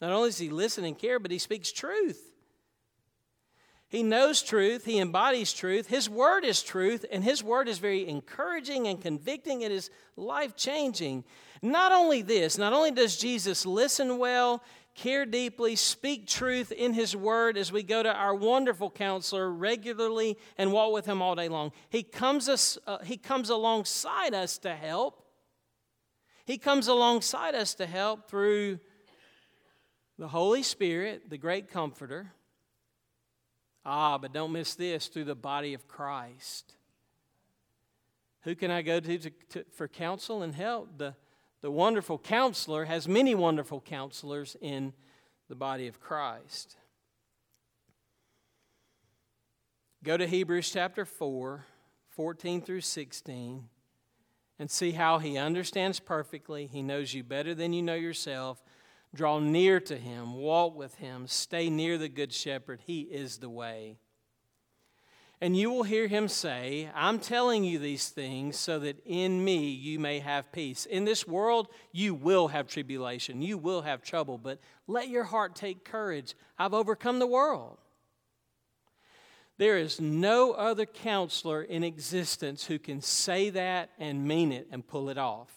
[0.00, 2.32] Not only does he listen and care, but he speaks truth.
[3.90, 5.88] He knows truth, he embodies truth.
[5.88, 9.60] His word is truth, and his word is very encouraging and convicting.
[9.60, 11.24] It is life changing.
[11.60, 17.16] Not only this, not only does Jesus listen well, care deeply, speak truth in His
[17.16, 21.48] Word as we go to our wonderful counselor regularly and walk with Him all day
[21.48, 21.72] long.
[21.90, 25.24] He comes, us, uh, he comes alongside us to help.
[26.44, 28.80] He comes alongside us to help through
[30.18, 32.32] the Holy Spirit, the great comforter.
[33.84, 36.74] Ah, but don't miss this through the body of Christ.
[38.42, 40.98] Who can I go to, to, to for counsel and help?
[40.98, 41.14] The
[41.62, 44.92] the wonderful counselor has many wonderful counselors in
[45.48, 46.76] the body of Christ.
[50.04, 51.64] Go to Hebrews chapter 4,
[52.08, 53.68] 14 through 16,
[54.58, 56.66] and see how he understands perfectly.
[56.66, 58.62] He knows you better than you know yourself.
[59.14, 62.80] Draw near to him, walk with him, stay near the Good Shepherd.
[62.84, 63.98] He is the way.
[65.42, 69.70] And you will hear him say, I'm telling you these things so that in me
[69.70, 70.86] you may have peace.
[70.86, 75.56] In this world, you will have tribulation, you will have trouble, but let your heart
[75.56, 76.36] take courage.
[76.60, 77.78] I've overcome the world.
[79.58, 84.86] There is no other counselor in existence who can say that and mean it and
[84.86, 85.50] pull it off.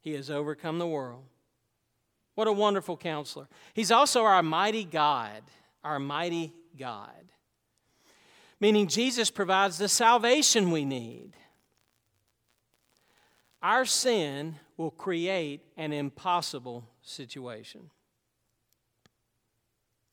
[0.00, 1.24] He has overcome the world.
[2.36, 3.48] What a wonderful counselor.
[3.74, 5.42] He's also our mighty God,
[5.82, 7.10] our mighty God
[8.64, 11.32] meaning Jesus provides the salvation we need.
[13.62, 17.90] Our sin will create an impossible situation.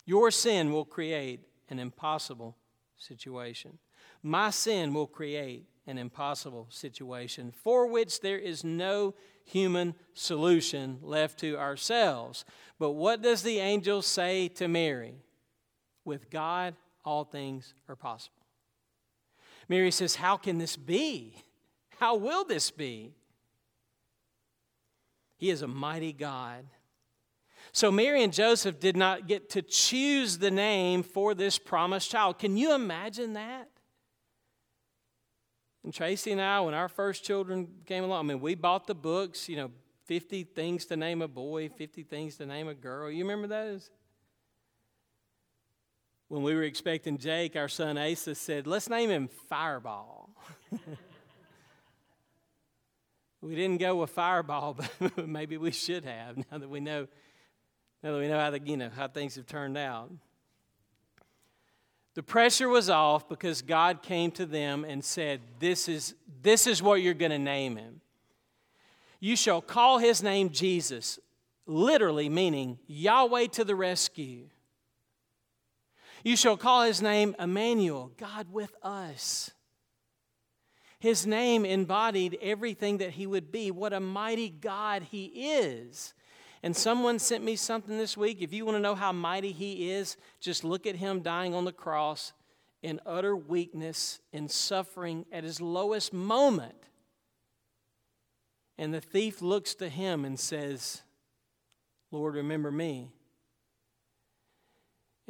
[0.06, 1.40] Your sin will create
[1.70, 2.58] an impossible
[2.98, 3.78] situation.
[4.22, 9.14] My sin will create an impossible situation for which there is no
[9.46, 12.44] human solution left to ourselves.
[12.78, 15.16] But what does the angel say to Mary?
[16.04, 16.76] With God,
[17.06, 18.41] all things are possible.
[19.72, 21.34] Mary says, How can this be?
[21.98, 23.14] How will this be?
[25.38, 26.66] He is a mighty God.
[27.72, 32.38] So, Mary and Joseph did not get to choose the name for this promised child.
[32.38, 33.70] Can you imagine that?
[35.86, 38.94] And Tracy and I, when our first children came along, I mean, we bought the
[38.94, 39.72] books, you know,
[40.04, 43.10] 50 things to name a boy, 50 things to name a girl.
[43.10, 43.90] You remember those?
[46.32, 50.30] When we were expecting Jake, our son Asa said, Let's name him Fireball.
[53.42, 57.10] we didn't go with Fireball, but maybe we should have now that we know
[58.02, 60.10] now that we know how the, you know how things have turned out.
[62.14, 66.82] The pressure was off because God came to them and said, This is, this is
[66.82, 68.00] what you're going to name him.
[69.20, 71.20] You shall call his name Jesus,
[71.66, 74.46] literally meaning Yahweh to the rescue.
[76.24, 79.52] You shall call his name Emmanuel, God with us.
[81.00, 83.72] His name embodied everything that he would be.
[83.72, 86.14] What a mighty God he is.
[86.62, 88.40] And someone sent me something this week.
[88.42, 91.66] If you want to know how mighty he is, just look at him dying on
[91.66, 92.34] the cross
[92.84, 96.76] in utter weakness and suffering at his lowest moment.
[98.78, 101.02] And the thief looks to him and says,
[102.12, 103.10] Lord, remember me.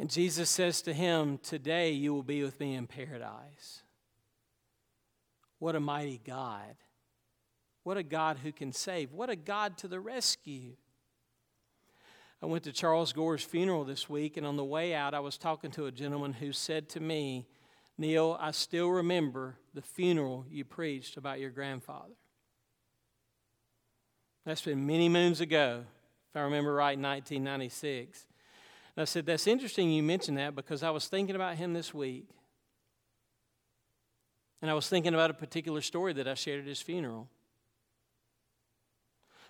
[0.01, 3.83] And Jesus says to him, Today you will be with me in paradise.
[5.59, 6.73] What a mighty God.
[7.83, 9.11] What a God who can save.
[9.11, 10.71] What a God to the rescue.
[12.41, 15.37] I went to Charles Gore's funeral this week, and on the way out, I was
[15.37, 17.45] talking to a gentleman who said to me,
[17.95, 22.15] Neil, I still remember the funeral you preached about your grandfather.
[24.47, 25.83] That's been many moons ago,
[26.31, 28.25] if I remember right, 1996.
[28.95, 31.93] And I said, That's interesting you mentioned that because I was thinking about him this
[31.93, 32.25] week.
[34.61, 37.27] And I was thinking about a particular story that I shared at his funeral.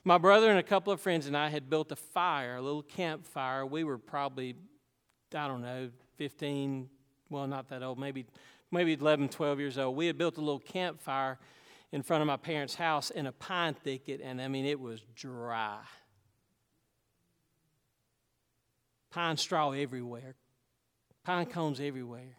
[0.03, 2.81] My brother and a couple of friends and I had built a fire, a little
[2.81, 3.65] campfire.
[3.65, 4.55] We were probably,
[5.35, 6.89] I don't know, 15,
[7.29, 8.25] well, not that old, maybe,
[8.71, 9.95] maybe 11, 12 years old.
[9.95, 11.37] We had built a little campfire
[11.91, 15.01] in front of my parents' house in a pine thicket, and I mean, it was
[15.15, 15.79] dry
[19.11, 20.35] pine straw everywhere,
[21.23, 22.37] pine cones everywhere.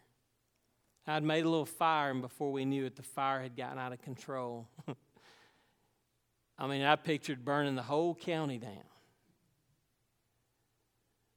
[1.05, 3.91] I'd made a little fire, and before we knew it, the fire had gotten out
[3.91, 4.67] of control.
[6.57, 8.83] I mean, I pictured burning the whole county down.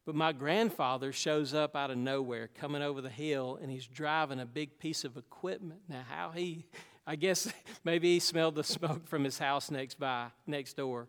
[0.05, 4.39] But my grandfather shows up out of nowhere, coming over the hill, and he's driving
[4.39, 5.81] a big piece of equipment.
[5.89, 6.67] Now, how he,
[7.05, 7.53] I guess
[7.85, 11.09] maybe he smelled the smoke from his house next by, next door,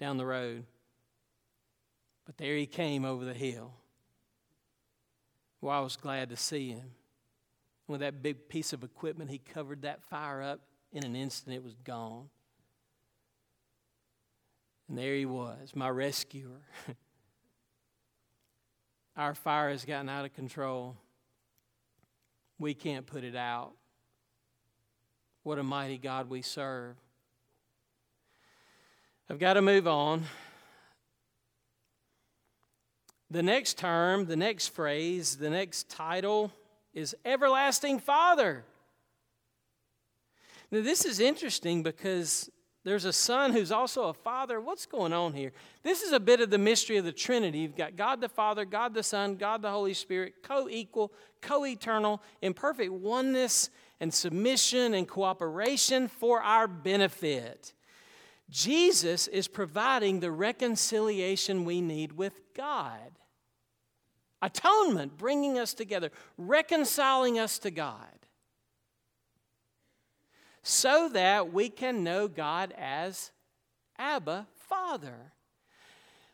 [0.00, 0.64] down the road.
[2.24, 3.74] But there he came over the hill.
[5.60, 6.90] Well, I was glad to see him.
[7.86, 10.60] With that big piece of equipment, he covered that fire up.
[10.92, 12.28] In an instant, it was gone.
[14.88, 16.60] And there he was, my rescuer.
[19.16, 20.96] Our fire has gotten out of control.
[22.58, 23.72] We can't put it out.
[25.42, 26.96] What a mighty God we serve.
[29.28, 30.24] I've got to move on.
[33.34, 36.52] The next term, the next phrase, the next title
[36.92, 38.62] is Everlasting Father.
[40.70, 42.48] Now, this is interesting because
[42.84, 44.60] there's a son who's also a father.
[44.60, 45.50] What's going on here?
[45.82, 47.58] This is a bit of the mystery of the Trinity.
[47.58, 51.66] You've got God the Father, God the Son, God the Holy Spirit, co equal, co
[51.66, 53.68] eternal, in perfect oneness
[53.98, 57.72] and submission and cooperation for our benefit.
[58.48, 63.10] Jesus is providing the reconciliation we need with God.
[64.44, 67.96] Atonement, bringing us together, reconciling us to God,
[70.62, 73.30] so that we can know God as
[73.98, 75.32] Abba, Father.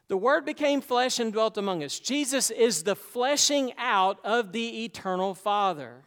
[0.08, 2.00] The Word became flesh and dwelt among us.
[2.00, 6.02] Jesus is the fleshing out of the eternal Father.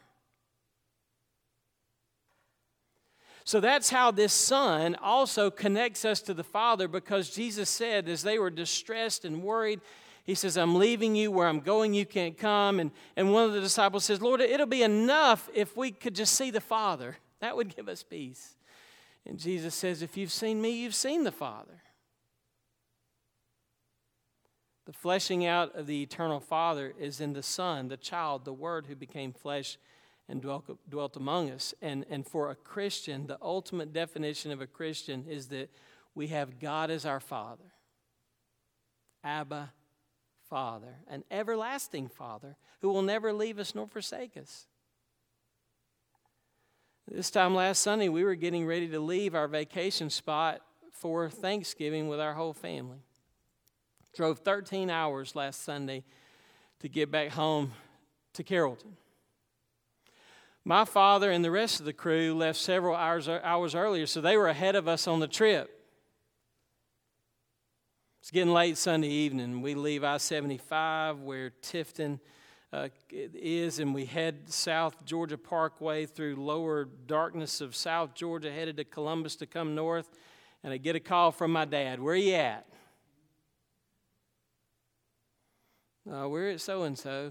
[3.44, 8.22] So that's how this Son also connects us to the Father because Jesus said, as
[8.22, 9.80] they were distressed and worried,
[10.24, 12.80] He says, I'm leaving you where I'm going, you can't come.
[12.80, 16.34] And, and one of the disciples says, Lord, it'll be enough if we could just
[16.34, 17.18] see the Father.
[17.40, 18.56] That would give us peace.
[19.26, 21.82] And Jesus says, If you've seen me, you've seen the Father.
[24.86, 28.86] The fleshing out of the eternal Father is in the Son, the child, the Word
[28.86, 29.78] who became flesh
[30.28, 31.74] and dwelt, dwelt among us.
[31.82, 35.70] And, and for a Christian, the ultimate definition of a Christian is that
[36.14, 37.72] we have God as our Father.
[39.22, 39.72] Abba,
[40.54, 44.68] Father, an everlasting Father who will never leave us nor forsake us.
[47.10, 50.60] This time last Sunday, we were getting ready to leave our vacation spot
[50.92, 52.98] for Thanksgiving with our whole family.
[54.14, 56.04] Drove 13 hours last Sunday
[56.78, 57.72] to get back home
[58.34, 58.96] to Carrollton.
[60.64, 64.36] My father and the rest of the crew left several hours, hours earlier, so they
[64.36, 65.83] were ahead of us on the trip.
[68.24, 69.60] It's getting late Sunday evening.
[69.60, 72.20] We leave I 75 where Tifton
[72.72, 78.78] uh, is, and we head South Georgia Parkway through lower darkness of South Georgia, headed
[78.78, 80.08] to Columbus to come north,
[80.62, 82.00] and I get a call from my dad.
[82.00, 82.66] Where are you at?
[86.10, 87.30] Uh, we're at so and so.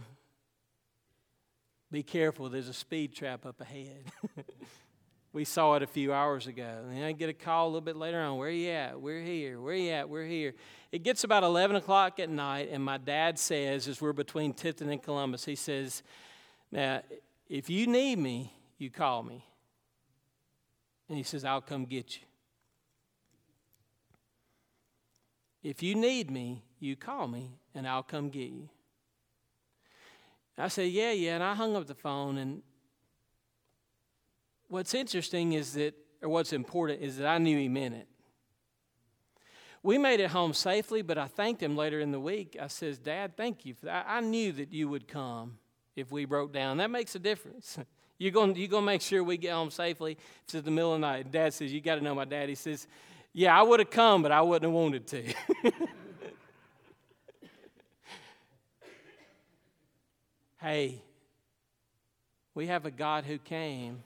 [1.90, 4.12] Be careful, there's a speed trap up ahead.
[5.34, 6.86] we saw it a few hours ago.
[6.92, 8.38] And I get a call a little bit later on.
[8.38, 9.02] Where are you at?
[9.02, 9.60] We're here.
[9.60, 10.08] Where are you at?
[10.08, 10.54] We're here.
[10.94, 14.92] It gets about 11 o'clock at night, and my dad says, as we're between Tifton
[14.92, 16.04] and Columbus, he says,
[16.72, 17.02] Now,
[17.50, 19.44] if you need me, you call me.
[21.10, 22.28] And he says, I'll come get you.
[25.64, 28.70] If you need me, you call me, and I'll come get you.
[30.60, 31.34] I said, Yeah, yeah.
[31.34, 32.38] And I hung up the phone.
[32.38, 32.62] And
[34.68, 38.08] what's interesting is that, or what's important, is that I knew he meant it.
[39.84, 42.56] We made it home safely, but I thanked him later in the week.
[42.60, 44.06] I says, Dad, thank you that.
[44.08, 45.58] I knew that you would come
[45.98, 46.78] if we broke down.
[46.78, 47.78] That makes a difference.
[48.18, 50.18] You're going you're gonna make sure we get home safely.
[50.54, 51.30] In the middle of the night.
[51.32, 52.48] Dad says, You got to know my dad.
[52.48, 52.88] He says,
[53.34, 55.34] Yeah, I would have come, but I wouldn't have wanted to.
[60.62, 61.02] hey,
[62.56, 64.04] we have a God who came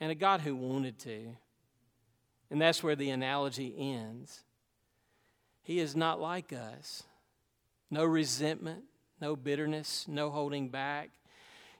[0.00, 1.34] and a God who wanted to.
[2.50, 4.44] And that's where the analogy ends.
[5.62, 7.02] He is not like us.
[7.90, 8.84] No resentment,
[9.20, 11.10] no bitterness, no holding back.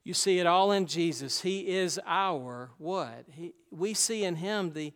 [0.04, 1.40] You see it all in Jesus.
[1.40, 3.24] He is our what?
[3.30, 4.92] He, we see in him the,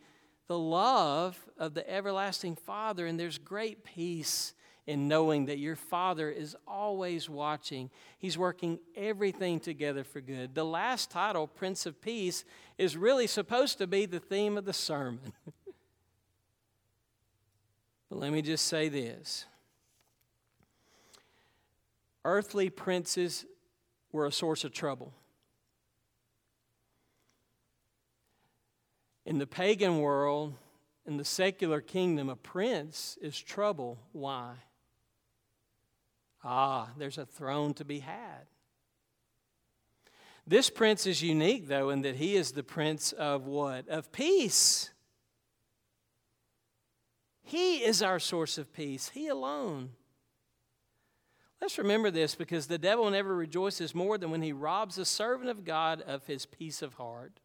[0.49, 4.55] the love of the everlasting Father, and there's great peace
[4.89, 7.91] in knowing that your Father is always watching.
[8.19, 10.55] He's working everything together for good.
[10.55, 12.43] The last title, Prince of Peace,
[12.79, 15.35] is really supposed to be the theme of the sermon.
[18.09, 19.45] but let me just say this
[22.25, 23.45] earthly princes
[24.11, 25.13] were a source of trouble.
[29.27, 30.55] In the pagan world,
[31.07, 33.99] in the secular kingdom, a prince is trouble.
[34.13, 34.55] Why?
[36.45, 38.47] Ah, there's a throne to be had.
[40.47, 43.89] This prince is unique, though, in that he is the prince of what?
[43.89, 44.91] Of peace.
[47.43, 49.91] He is our source of peace, He alone.
[51.61, 55.51] Let's remember this because the devil never rejoices more than when he robs a servant
[55.51, 57.41] of God of his peace of heart.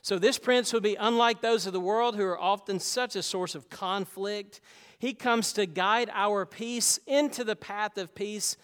[0.00, 3.22] So, this prince would be unlike those of the world who are often such a
[3.22, 4.60] source of conflict
[5.02, 8.56] he comes to guide our peace into the path of peace,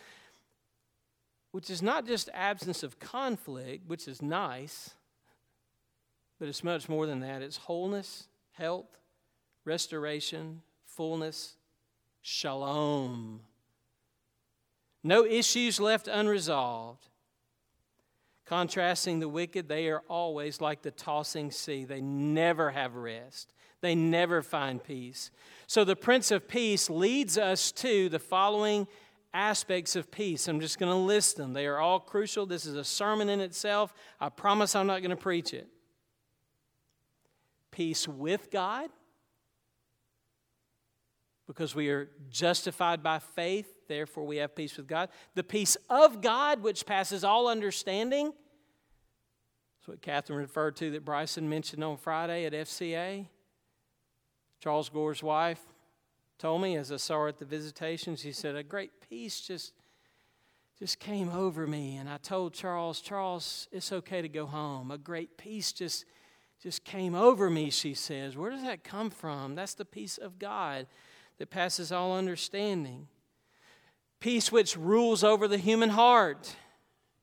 [1.50, 4.90] which is not just absence of conflict, which is nice,
[6.38, 7.42] but it's much more than that.
[7.42, 8.86] It's wholeness, health,
[9.64, 11.56] restoration, fullness,
[12.22, 13.40] shalom.
[15.02, 17.08] No issues left unresolved.
[18.46, 21.84] Contrasting the wicked, they are always like the tossing sea.
[21.84, 25.30] They never have rest, they never find peace.
[25.66, 28.88] So the Prince of Peace leads us to the following
[29.32, 30.48] aspects of peace.
[30.48, 31.52] I'm just going to list them.
[31.52, 32.46] They are all crucial.
[32.46, 33.92] This is a sermon in itself.
[34.20, 35.68] I promise I'm not going to preach it.
[37.70, 38.90] Peace with God,
[41.46, 45.10] because we are justified by faith, therefore we have peace with God.
[45.34, 48.32] The peace of God, which passes all understanding.
[49.78, 53.26] That's what Catherine referred to that Bryson mentioned on Friday at FCA.
[54.60, 55.60] Charles Gore's wife
[56.38, 59.72] told me as I saw her at the visitation, she said, A great peace just,
[60.78, 61.96] just came over me.
[61.96, 64.90] And I told Charles, Charles, it's okay to go home.
[64.90, 66.04] A great peace just,
[66.62, 68.36] just came over me, she says.
[68.36, 69.54] Where does that come from?
[69.54, 70.86] That's the peace of God
[71.38, 73.08] that passes all understanding.
[74.20, 76.56] Peace which rules over the human heart.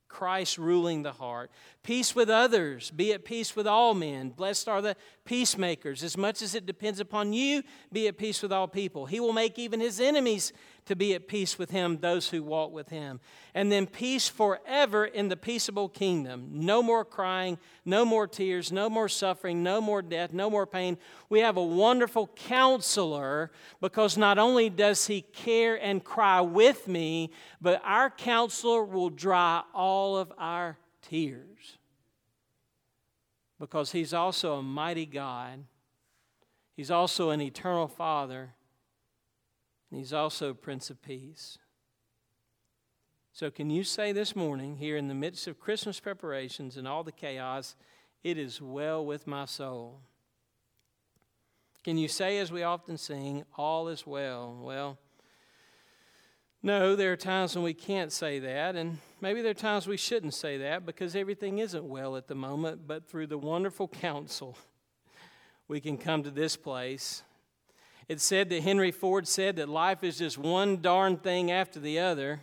[0.07, 1.51] Christ ruling the heart.
[1.83, 4.29] Peace with others, be at peace with all men.
[4.29, 4.95] Blessed are the
[5.25, 6.03] peacemakers.
[6.03, 9.05] As much as it depends upon you, be at peace with all people.
[9.05, 10.53] He will make even his enemies
[10.85, 13.19] to be at peace with him, those who walk with him.
[13.53, 16.49] And then peace forever in the peaceable kingdom.
[16.51, 20.97] No more crying, no more tears, no more suffering, no more death, no more pain.
[21.27, 27.31] We have a wonderful counselor because not only does he care and cry with me,
[27.59, 31.77] but our counselor will dry all of our tears.
[33.59, 35.63] Because he's also a mighty God.
[36.75, 38.53] He's also an eternal Father
[39.95, 41.57] and He's also Prince of Peace.
[43.31, 47.05] So, can you say this morning, here in the midst of Christmas preparations and all
[47.05, 47.77] the chaos,
[48.21, 50.01] it is well with my soul?
[51.85, 54.59] Can you say, as we often sing, all is well?
[54.61, 54.97] Well,
[56.61, 59.95] No, there are times when we can't say that, and maybe there are times we
[59.95, 64.57] shouldn't say that because everything isn't well at the moment, but through the wonderful counsel,
[65.69, 67.23] we can come to this place.
[68.07, 71.99] It's said that Henry Ford said that life is just one darn thing after the
[71.99, 72.39] other,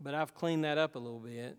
[0.00, 1.58] but I've cleaned that up a little bit.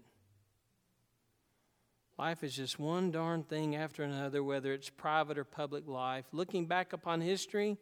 [2.18, 6.26] Life is just one darn thing after another, whether it's private or public life.
[6.32, 7.78] Looking back upon history,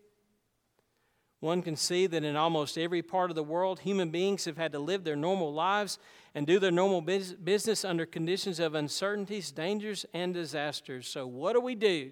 [1.39, 4.73] one can see that in almost every part of the world, human beings have had
[4.73, 5.99] to live their normal lives
[6.33, 11.07] and do their normal business under conditions of uncertainties, dangers, and disasters.
[11.07, 12.11] So, what do we do?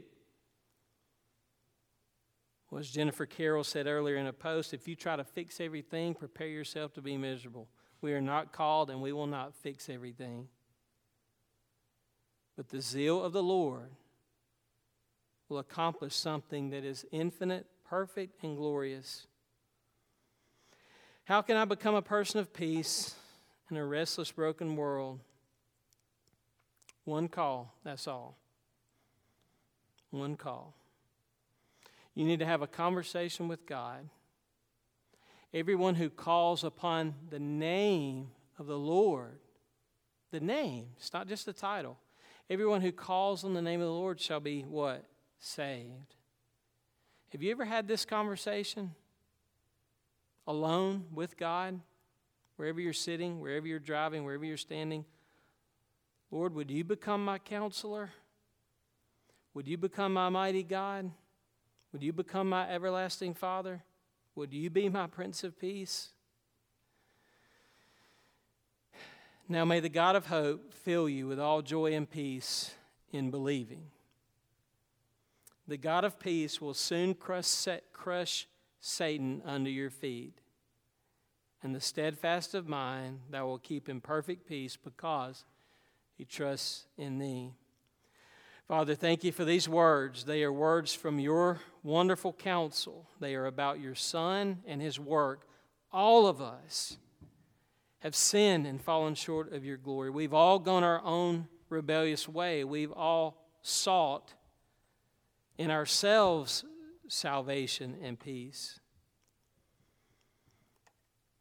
[2.74, 6.15] Well, as Jennifer Carroll said earlier in a post, if you try to fix everything,
[6.15, 7.67] prepare yourself to be miserable.
[8.01, 10.47] We are not called and we will not fix everything.
[12.57, 13.91] But the zeal of the Lord
[15.49, 19.28] will accomplish something that is infinite, perfect, and glorious.
[21.26, 23.13] How can I become a person of peace
[23.69, 25.19] in a restless, broken world?
[27.03, 28.36] One call, that's all.
[30.09, 30.74] One call.
[32.16, 34.09] You need to have a conversation with God.
[35.53, 39.39] Everyone who calls upon the name of the Lord,
[40.32, 41.97] the name, it's not just the title,
[42.49, 45.05] Everyone who calls on the name of the Lord shall be what?
[45.39, 46.16] Saved.
[47.32, 48.91] Have you ever had this conversation
[50.45, 51.80] alone with God?
[52.57, 55.05] Wherever you're sitting, wherever you're driving, wherever you're standing.
[56.30, 58.11] Lord, would you become my counselor?
[59.53, 61.09] Would you become my mighty God?
[61.93, 63.83] Would you become my everlasting Father?
[64.35, 66.09] Would you be my Prince of Peace?
[69.47, 72.73] Now may the God of hope fill you with all joy and peace
[73.11, 73.91] in believing.
[75.67, 78.47] The God of peace will soon crush, crush
[78.79, 80.39] Satan under your feet.
[81.61, 85.45] And the steadfast of mind that will keep in perfect peace because
[86.17, 87.53] he trusts in thee.
[88.68, 90.24] Father, thank you for these words.
[90.24, 93.09] They are words from your wonderful counsel.
[93.20, 95.47] They are about your Son and his work.
[95.91, 96.97] All of us
[97.99, 100.09] have sinned and fallen short of your glory.
[100.09, 102.64] We've all gone our own rebellious way.
[102.64, 104.34] We've all sought
[105.57, 106.64] in ourselves
[107.09, 108.80] salvation and peace.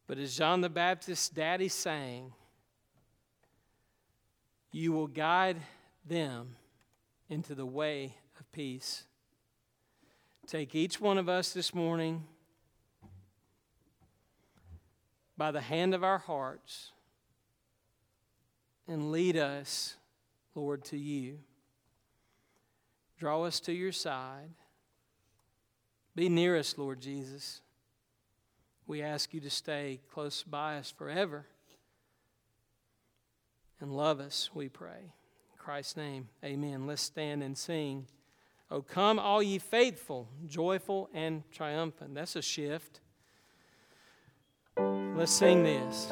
[0.08, 2.32] But as John the Baptist's daddy sang,
[4.72, 5.58] you will guide
[6.04, 6.56] them
[7.32, 9.04] into the way of peace.
[10.46, 12.24] Take each one of us this morning
[15.38, 16.90] by the hand of our hearts
[18.86, 19.96] and lead us,
[20.54, 21.38] Lord, to you.
[23.18, 24.50] Draw us to your side.
[26.14, 27.62] Be near us, Lord Jesus.
[28.86, 31.46] We ask you to stay close by us forever
[33.80, 35.14] and love us, we pray.
[35.64, 36.88] Christ's name, amen.
[36.88, 38.06] Let's stand and sing.
[38.68, 42.16] Oh, come, all ye faithful, joyful, and triumphant.
[42.16, 42.98] That's a shift.
[44.76, 46.08] Let's sing this.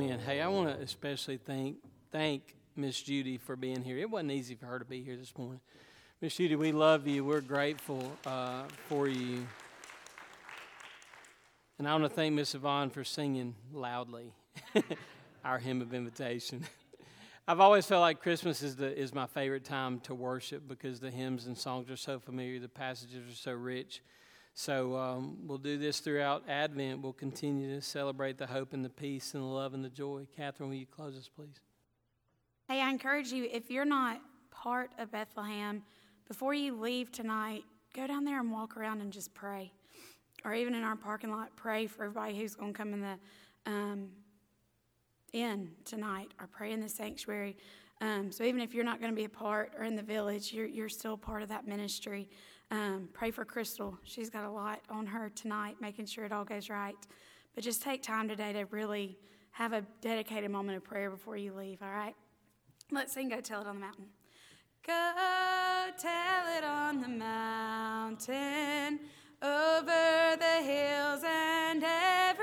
[0.00, 0.18] Amen.
[0.18, 1.76] Hey, I want to especially thank
[2.10, 3.98] thank Miss Judy for being here.
[3.98, 5.60] It wasn't easy for her to be here this morning.
[6.22, 7.22] Miss Judy, we love you.
[7.22, 9.46] We're grateful uh, for you.
[11.78, 14.32] And I want to thank Miss Yvonne for singing loudly
[15.44, 16.64] our hymn of invitation.
[17.46, 21.10] I've always felt like Christmas is, the, is my favorite time to worship because the
[21.10, 24.00] hymns and songs are so familiar, the passages are so rich.
[24.54, 27.00] So um, we'll do this throughout Advent.
[27.00, 30.26] We'll continue to celebrate the hope and the peace and the love and the joy.
[30.36, 31.60] Catherine, will you close us, please?
[32.68, 34.20] Hey, I encourage you, if you're not
[34.50, 35.82] part of Bethlehem,
[36.28, 39.72] before you leave tonight, go down there and walk around and just pray.
[40.44, 43.18] Or even in our parking lot, pray for everybody who's going to come in the
[43.66, 44.08] um,
[45.32, 47.56] in tonight or pray in the sanctuary.
[48.00, 50.52] Um, so even if you're not going to be a part or in the village,
[50.52, 52.28] you're, you're still part of that ministry.
[52.70, 53.98] Um, pray for Crystal.
[54.04, 56.94] She's got a lot on her tonight, making sure it all goes right.
[57.54, 59.18] But just take time today to really
[59.50, 62.14] have a dedicated moment of prayer before you leave, all right?
[62.92, 64.06] Let's sing Go Tell It on the Mountain.
[64.86, 69.00] Go tell it on the mountain,
[69.42, 72.40] over the hills and everywhere.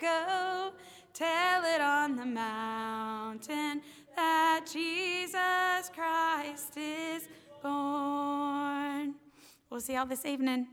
[0.00, 0.72] Go
[1.12, 3.80] tell it on the mountain
[4.16, 7.28] that Jesus Christ is
[7.66, 9.14] born.
[9.68, 10.66] We'll see y'all this evening.